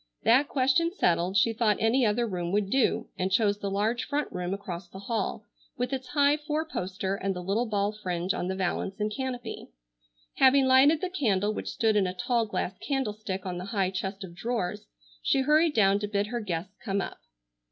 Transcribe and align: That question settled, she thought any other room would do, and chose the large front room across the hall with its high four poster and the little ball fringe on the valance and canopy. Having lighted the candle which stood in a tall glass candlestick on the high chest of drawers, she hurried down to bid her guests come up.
That 0.23 0.47
question 0.47 0.89
settled, 0.91 1.37
she 1.37 1.53
thought 1.53 1.77
any 1.79 2.07
other 2.07 2.25
room 2.25 2.51
would 2.53 2.71
do, 2.71 3.09
and 3.19 3.31
chose 3.31 3.59
the 3.59 3.69
large 3.69 4.05
front 4.05 4.31
room 4.31 4.51
across 4.51 4.87
the 4.89 5.01
hall 5.01 5.45
with 5.77 5.93
its 5.93 6.07
high 6.07 6.37
four 6.37 6.65
poster 6.65 7.13
and 7.13 7.35
the 7.35 7.43
little 7.43 7.67
ball 7.67 7.91
fringe 7.91 8.33
on 8.33 8.47
the 8.47 8.55
valance 8.55 8.99
and 8.99 9.13
canopy. 9.15 9.69
Having 10.37 10.65
lighted 10.65 11.01
the 11.01 11.09
candle 11.11 11.53
which 11.53 11.67
stood 11.69 11.95
in 11.95 12.07
a 12.07 12.15
tall 12.15 12.47
glass 12.47 12.75
candlestick 12.79 13.45
on 13.45 13.59
the 13.59 13.65
high 13.65 13.91
chest 13.91 14.23
of 14.23 14.33
drawers, 14.33 14.87
she 15.21 15.41
hurried 15.41 15.75
down 15.75 15.99
to 15.99 16.07
bid 16.07 16.25
her 16.25 16.39
guests 16.41 16.73
come 16.83 16.99
up. 16.99 17.19